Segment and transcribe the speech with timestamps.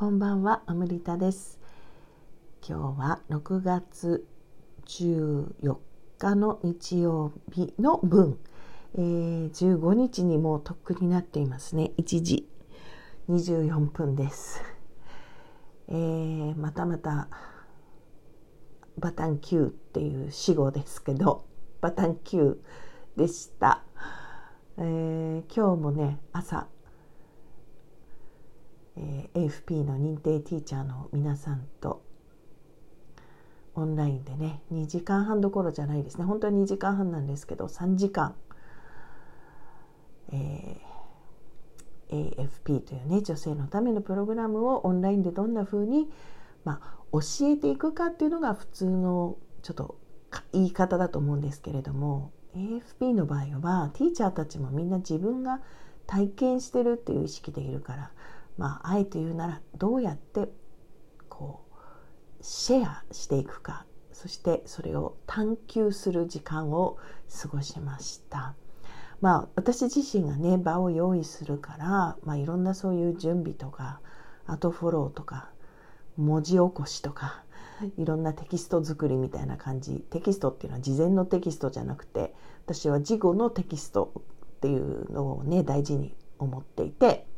[0.00, 1.60] こんばんは、アムリタです。
[2.66, 4.26] 今日は6月
[4.86, 5.76] 14
[6.16, 8.38] 日の日曜日の分、
[8.94, 11.92] えー、15日にもうとっくになっていますね。
[11.98, 12.48] 1時
[13.28, 14.62] 24分です。
[15.88, 17.28] えー、またまた
[18.96, 21.44] バタンキューっていう死語ですけど、
[21.82, 22.56] バタンキュー
[23.18, 23.82] でした。
[24.78, 26.68] えー、今日もね、朝、
[29.00, 32.02] えー、AFP の認定ティーチャーの皆さんと
[33.74, 36.24] オンラインでね2時間半どころじゃないですね。
[36.24, 38.34] 本当は2時間半なんですけど3時間、
[40.32, 46.10] えー、AFP というね女性のためのプログラムをオンラインでどんな風に
[46.64, 47.20] まあ、教
[47.52, 49.98] えていくかっていうのが普通のちょっと
[50.52, 55.60] 言い方だと思うんですけれども AFP の場合はティーチャーたちもみんな自分が
[56.06, 58.10] 体験してるっていう意識でいるから
[58.60, 60.46] まあ、あえて言うならどうやって
[61.30, 61.74] こう
[62.42, 66.98] シェアしていくかそしてそれを探求する時間を
[67.40, 68.54] 過ごしました。
[69.22, 74.00] まあ、私自身がね場を用意するから、まあ、いろんなそういう準備とか
[74.46, 75.50] あとフォローとか
[76.18, 77.44] 文字起こしとか
[77.96, 82.34] いろんなテキスト作りみたいな感じテキストっていうのは事前のテキストじゃなくて
[82.66, 87.29] 私は事後のテキストっていうのをね大事に思っていて。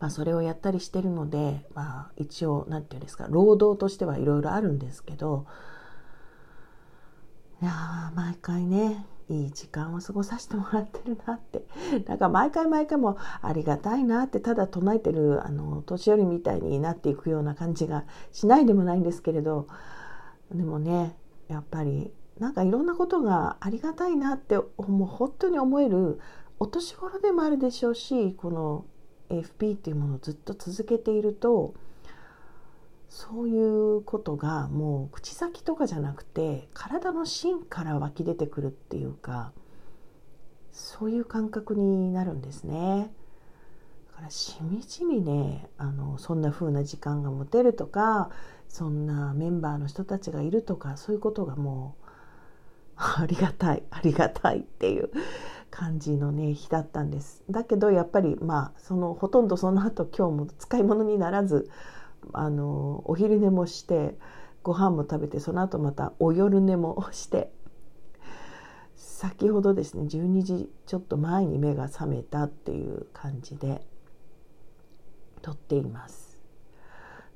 [0.00, 5.46] まあ、それをやったりしてるので、まあ、一応何て言うんですか労働としてはいろいろあるんですけど
[7.60, 11.62] いや毎回ねいい時間を過ごさせてもらってるなって。
[12.06, 19.66] なんか毎回毎回もありがたいなってただ唱えてるあの年寄りみたいになっていくような感じがしないでもないんですけれど
[20.54, 21.16] でもね
[21.48, 26.20] やっぱりなんかいろんなことがありがたいなってもう本当に思える
[26.58, 28.84] お年頃でもあるでしょうしこの
[29.30, 31.74] AFP っていうものをずっと続けていると
[33.08, 39.52] そういうことがもう口先とかじゃなくて体の芯から湧き出てくるっていうか
[40.72, 43.10] そういう感覚になるんですね。
[44.10, 48.30] だからしみじみねあのそんな風な時間が持てるとか
[48.68, 52.08] そんなメンバーの人たちがいるとかそういうことがもう
[52.96, 55.10] ありがたいありがたいっていう
[55.70, 61.70] 感じのね日だったんですだけどやっぱりまあそのほとんどその後今日も使い物にならず
[62.32, 64.16] あのお昼寝もして
[64.62, 67.50] ご飯も食べてその後またお夜寝もして
[68.96, 73.82] 先ほどですね12時ちょっと前に目が覚めたっていう感じで
[75.42, 76.38] 撮っています。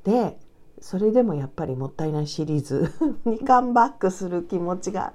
[0.05, 0.39] で
[0.81, 2.93] それでもやっぱりもったいないシリーズ
[3.25, 5.13] に カムバックする気持ちが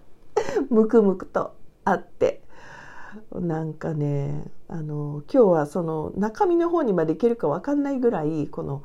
[0.70, 2.37] ムクムクとあって
[3.32, 8.84] なんかねあの今日はその中身の方にまでいけるか分かんないぐらいこの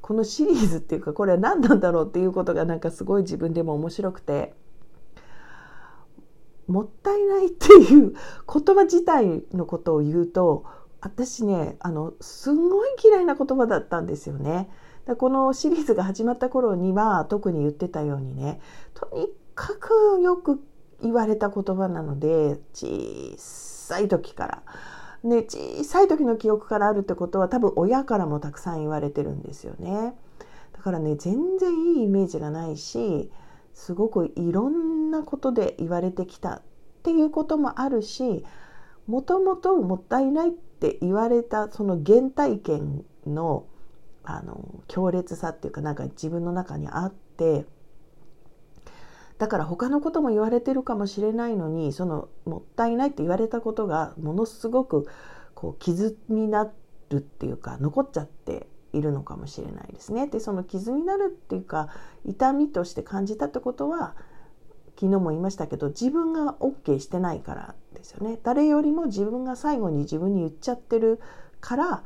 [0.00, 4.54] このシリーズっていうかこれは何なんだろうっていうことがなんかすごい自分でも面白くて
[6.66, 10.64] もったいないっていう言葉自体のことを言うと
[11.00, 14.68] 私ねあのすんごい嫌いな言葉だったんですよね。
[15.18, 18.60] このシリーズが始まった頃には特に言ってたようにね
[18.94, 20.62] とにかくよく
[21.04, 24.62] 言われた言葉なので小さい時から、
[25.22, 30.14] ね、小さい時の記憶からあるってことは多分親からもたくさん言われてるんですよね。
[30.72, 33.30] だからね全然いいイメージがないし
[33.74, 36.62] すごくいろんなことで言われてきたっ
[37.02, 38.44] ていうこともあるし
[39.06, 43.66] もともともったいないって言われたその原体験の
[44.26, 47.66] あの強烈さっていうかなんか自分の中にあって
[49.38, 55.08] だから他のことも言われてるかもしれないのにそのもったいないって言われたことがものすごく
[55.54, 56.70] こう傷にな
[57.10, 60.28] るっていうか残っちゃっているのかもしれないですね。
[60.28, 61.88] でその傷になるっていうか
[62.24, 64.14] 痛みとして感じたってことは
[64.96, 68.38] 昨日も言いましたけど自分が OK してないからですよね。
[68.44, 71.20] 誰よりも自分が最後に自分に言っちゃってる
[71.60, 72.04] から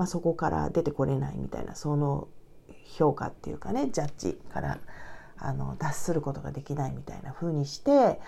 [0.00, 2.28] まあ、そこから出てこれないみたいなその
[2.96, 4.78] 評価っていうかねジャッジから
[5.40, 8.20] あの脱することができないみたいな風にして、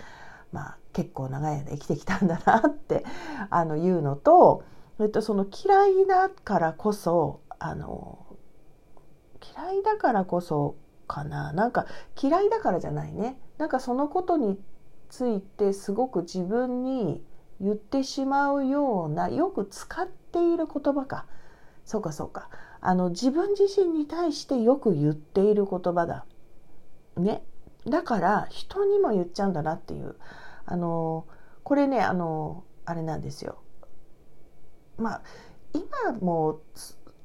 [0.51, 3.05] まあ、結構長い間生きてきたんだなって
[3.49, 4.63] あの言うのと、
[4.99, 8.25] えっと、その嫌いだからこそあの
[9.55, 10.75] 嫌いだからこそ
[11.07, 11.85] かななんか
[12.21, 14.59] 嫌いだからじゃないねなんかそのことに
[15.09, 17.23] ついてすごく自分に
[17.61, 21.25] 言ってしまうようなよく使っている言葉か。
[21.85, 22.49] そうかそうか
[22.79, 26.25] あの自分自身に対してよく言っている言葉だ。
[27.17, 27.43] ね。
[27.87, 30.15] だから人にも言っちゃうんだなっていう
[30.65, 31.25] あの
[31.63, 33.57] これねあのあれなんですよ。
[34.97, 35.21] まあ
[35.73, 36.61] 今も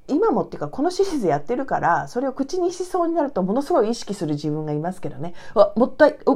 [0.08, 6.32] 今もっていうかこのシリーズやってるからそれを口にしそうになるとものすごい意識する自分がいますけどねあもったいう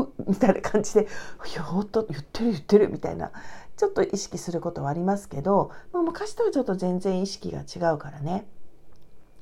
[0.00, 1.08] うみたいな感じで
[1.44, 3.32] 「ひょっと言ってる言ってる」みたいな
[3.76, 8.46] ちょっと意識することはありますけど昔とはちょっと全然意識が違うからね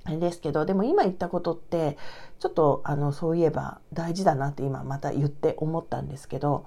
[0.05, 1.97] あれですけどでも今言ったことって
[2.39, 6.65] ちょっとあのそういえば大事だなって今また言って思ったんですけど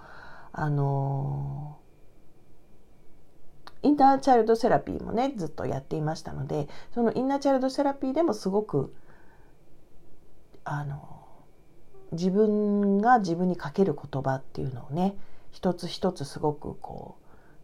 [0.52, 1.78] あの
[3.84, 8.94] インナーチャイルドセラピーもねずっとやっていましたのでそのインナーチャイルドセラピーでもすごく
[10.64, 11.18] あの
[12.12, 15.16] 自分が自分にかける言葉っていうのをね
[15.52, 17.18] 一つ一つすごくこ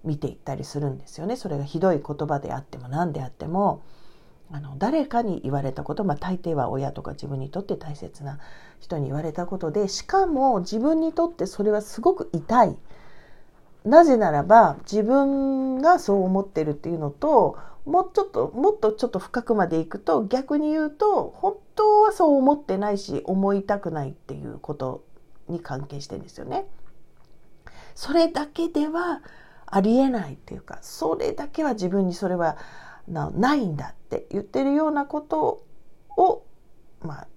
[0.03, 1.35] う見ていったりするんですよね。
[1.37, 3.81] それがひどい言葉であっても何であっても
[4.51, 8.39] あの誰かに言われたこと、まあ、大抵は親とか自分にとって大切な
[8.79, 12.77] 人に言われたことでしかも自分にとってそれはすごく痛い。
[13.85, 25.03] なぜならば自分がそう思ってるっていうのともうちょっともっとちょっと深くまでいくと逆に言うと本当はそう思ってないし思いたくないっていうこと
[25.49, 26.65] に関係してんですよね。
[27.95, 29.21] それだけでは
[29.65, 32.57] ありえないっていうかそれだけは自分にそれは
[33.07, 35.63] ないんだって言ってるようなこと
[36.17, 36.43] を
[37.01, 37.27] まあ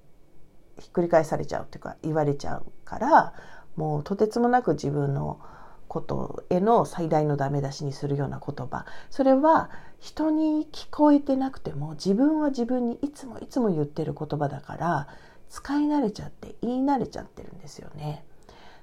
[0.78, 3.32] ひっくり返されちゃうっていうか言われちゃうから
[3.76, 5.40] もうとてつもなく自分の
[5.88, 15.08] ことへの最大のダメ出しにするような言葉それは人に聞こえてなくても自分は自分にいつもいつも言ってる言葉だから
[15.48, 18.24] 使い慣れちゃって言い慣れちゃってるんですよね。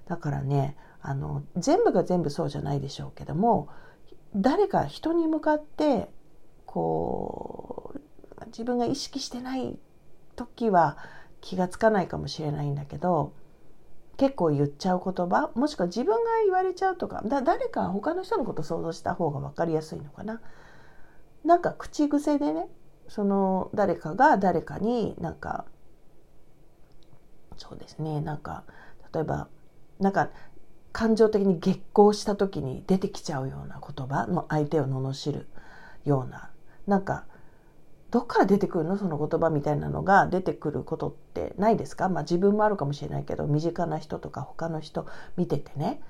[0.07, 3.67] だからねあの全部が全部そうじゃないでしょうけども
[4.35, 6.09] 誰か人に向かって
[6.73, 9.77] こう自分が意識してない
[10.35, 10.97] 時は
[11.39, 13.31] 気がつかないかもしれないんだけど
[14.17, 20.41] 結構言っちゃう言葉もしくは自分が言われちゃうとかだ誰か他の人のこと想像した方が分かりやすいのかな。
[21.45, 22.65] なんか口癖でね
[23.07, 25.65] その誰かが誰かになんか
[27.57, 28.63] そうですねなんか
[29.13, 29.47] 例えば
[29.99, 30.31] なんか
[30.91, 35.47] 感情的に激高した時に出てきちゃうような言葉の相手を罵る
[36.03, 36.52] ような
[36.87, 37.25] なんか
[38.11, 38.97] どっから出てくるの？
[38.97, 46.01] その言葉みたいなのが出てくることってないですか、まあ、自分もあるかもしれないけど身近な人とか他の人見ててね。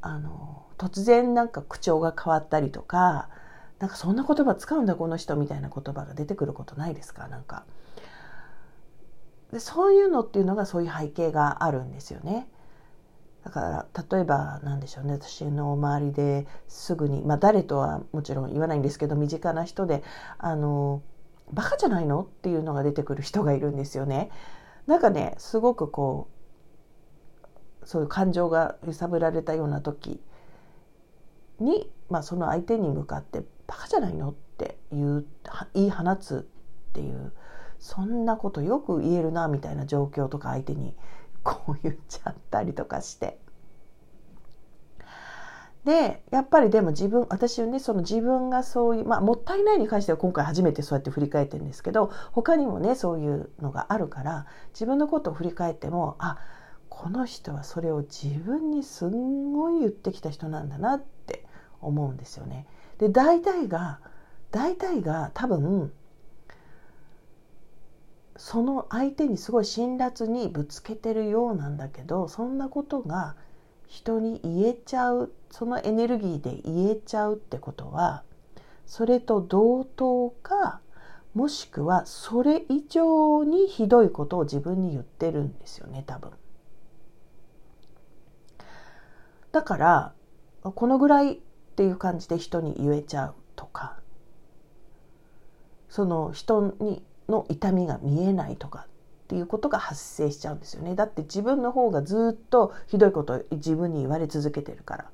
[0.00, 3.28] あの突然なんか口調が変わったりとか
[3.78, 7.28] なんかそんな言葉使うんだこの人みたいな言葉が出てくることないですか？
[7.28, 7.64] なんか。
[9.52, 12.48] でそういうのっていうのがそういう背景があるんですよね。
[13.44, 13.86] だから
[14.16, 20.02] 例えば何でしょうね私の周りですぐに、まあ、誰とはもちろん言わないんですけど身近な人で
[20.38, 21.02] あの
[21.52, 24.30] バカじゃないのっていうのが出てくる人がいるんですよね。
[24.86, 26.28] なんかねすごくこ
[27.82, 30.20] うそういう感情が揺さぶられたような時
[31.58, 35.26] に、まあ、その相手に向かって「バカじゃないの?」って言う
[35.74, 36.48] 言い放つ
[36.90, 37.32] っていう
[37.78, 40.96] そんなことよく言えるなみたいな状況とか相手に
[41.42, 43.38] こう言っちゃったりとかして
[45.84, 56.38] でやっぱりでも自分私はねその自分がそういうまあもったいないに関しては今回初めてそうやって振り返ってるんですけど他にもねそういうのがあるから自分のことを振り返ってもあ
[56.88, 61.44] この人はそれを自分にすんごい言ってきた人なんだなって
[61.80, 62.66] 思うんですよね。
[62.98, 63.98] で大体が
[64.52, 65.92] 大体が多分
[68.42, 73.36] その相手にすごい辛辣にぶつけてるようなんだけどそんなことが
[73.86, 78.24] 人に言えちゃうそのエネルギーで言えちゃうってことは
[78.84, 80.80] それと同等か
[81.34, 86.32] もしくはそれ以上にひどいことを自分に言ってるんですよね多分。
[89.52, 90.12] だから
[90.64, 91.38] このぐらいっ
[91.76, 94.00] ていう感じで人に言えちゃうとか
[95.88, 98.86] その人にの痛みが見えないとか
[99.24, 100.94] っていうことが発生しちゃうんですよね。
[100.94, 105.10] だって自分の方がずっとひどいことを自分に言われ続けてるから。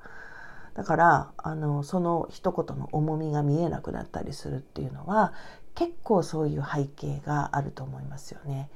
[0.75, 5.33] だからあのその一言の重みが見えなくなったりするっていうのは
[5.75, 8.69] 結構そういう背景があると思いますよね。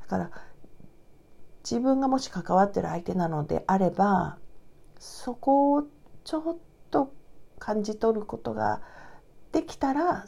[0.00, 0.30] だから
[1.62, 4.38] 自分がもし関わってる相手なのであれば
[4.98, 5.84] そこを
[6.24, 6.56] ちょっ
[6.90, 7.12] と
[7.58, 8.80] 感じ取ることが
[9.52, 10.24] できたら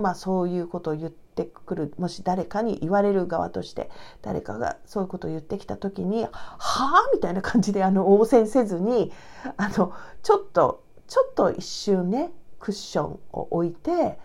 [0.00, 3.90] まあそういうことを言ってくるもし誰かに言われる側として
[4.22, 9.12] 誰かがそういうことを言ってきた時に「はあ?」みたいな感じであの応戦せずに
[9.56, 9.92] あの
[10.22, 14.18] ちょっとちょっと一瞬ねクッションを置いて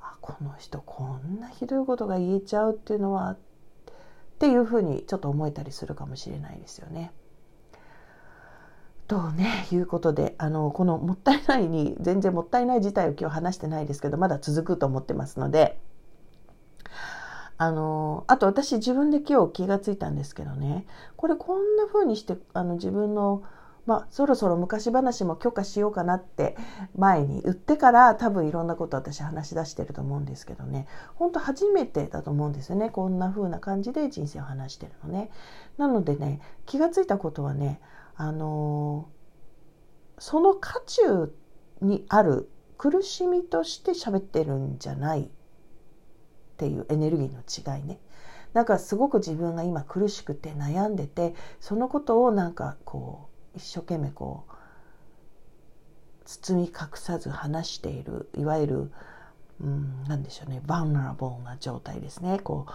[0.00, 3.36] あこの人こんなひどいことが言えちゃうっていうのはっ
[4.38, 7.12] ていうふうにちょっと思えたりするかもしれないですよね。
[9.10, 15.80] とねいうことであのこのもったいないに全然もったいない自体を今日話してないですけどまだ続くと思ってますので。
[17.62, 20.86] あのあと私自分で今日気がついたんですけどね
[21.16, 23.42] これこんな風にしてあの自分の
[23.84, 26.56] まあ、そろそろ昔話も許可しようかなって
[26.96, 30.86] 前に言ってから多分いろんなこと私話し出してると思うんですけどね
[31.16, 35.30] 本当初めてだと思うんですよねこんな風な感じで人生を話してるのね。
[35.76, 37.80] なのでね気がついたことはね
[38.16, 39.08] あの、
[40.18, 41.34] その渦中
[41.80, 45.28] にある苦しみとして喋ってるんじゃないっ
[46.56, 48.00] ていうエネルギーの違いね。
[48.52, 54.52] なんかすごく自分が今苦しくて悩んでてそのことをなんかこう一生懸命こう
[56.24, 58.92] 包み隠さず話しているいわゆる、
[59.60, 62.72] うん、何でしょうねバンナラボーな状態ですねこう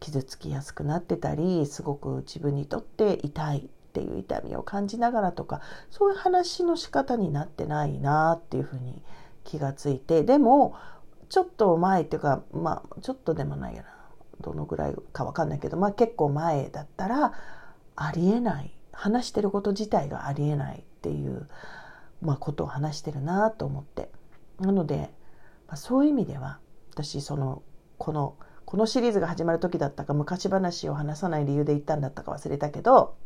[0.00, 9.02] 傷つきやすくなってたりすごく自分にとって痛いっていう痛みを感じながらとかそういう話の仕方になってないなっていうふうに
[9.44, 10.76] 気がついてでも
[11.28, 13.88] ちょっと前っていうかまあちょっとでもないやな
[14.40, 17.32] どのぐらいか分かんないけどまあ結構前だったら
[17.96, 21.48] ありえない話してること自体がありえないっていう、
[22.20, 24.10] まあ、ことを話してるなと思って。
[24.60, 25.12] なので、
[25.68, 26.58] まあ、そういう意味では
[26.90, 27.62] 私その
[27.96, 33.16] このこのシリーズが始まる時だったか昔話を話さない理由で言ったんだったか忘れたけど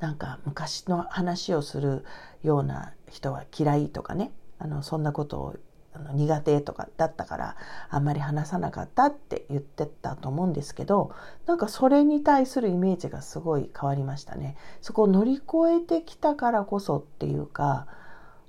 [0.00, 2.04] なんか昔の話をする
[2.42, 5.56] ような人は嫌いとかねあのそんなことを
[5.92, 7.56] あの苦手とかだったから
[7.88, 11.12] あんまり話さなかったって言ってたと思うんですけど
[11.46, 14.56] なんかそれに対するイメージがすごい変わりましたね。
[14.80, 15.44] そこを乗り越
[15.78, 17.86] えてきたからこそっていうか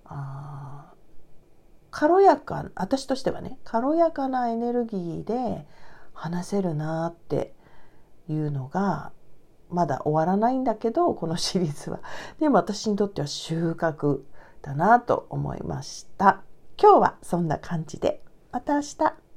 [0.05, 0.93] あ
[1.89, 5.65] 軽やか私としてはね軽やかなエネルギーで
[6.13, 7.53] 話せるなって
[8.29, 9.11] いうのが
[9.71, 11.99] まだ終わらないんだけどこのシリーズは
[12.39, 14.21] でも私にとっては収穫
[14.61, 16.41] だなと思いました。
[16.81, 18.23] 今日はそんな感じで。
[18.51, 19.30] また明日。